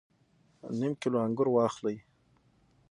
نیم 0.77 0.93
کیلو 1.01 1.17
انګور 1.25 1.47
واخلئ 1.51 1.97